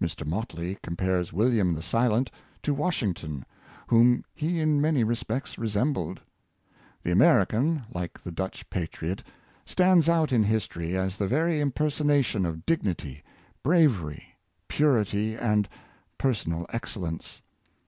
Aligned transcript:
Mr. 0.00 0.24
Motley 0.24 0.78
compares 0.84 1.32
William 1.32 1.74
the 1.74 1.82
Silent 1.82 2.30
to 2.62 2.72
Wash 2.72 3.02
ington, 3.02 3.42
whom 3.88 4.24
he 4.32 4.60
in 4.60 4.80
many 4.80 5.02
respects 5.02 5.58
resembled. 5.58 6.20
The 7.02 7.10
American, 7.10 7.82
like 7.92 8.22
the 8.22 8.30
Dutch 8.30 8.70
patriot, 8.70 9.24
stands 9.66 10.08
out 10.08 10.30
in 10.30 10.44
history 10.44 10.96
as 10.96 11.16
the 11.16 11.26
very 11.26 11.58
impersonation 11.60 12.46
of 12.46 12.64
dignity, 12.64 13.24
bravery, 13.64 14.36
purity, 14.68 15.34
and 15.34 15.68
personal 16.18 16.66
excellence. 16.72 17.42